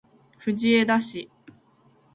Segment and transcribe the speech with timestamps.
[0.39, 1.29] 藤枝市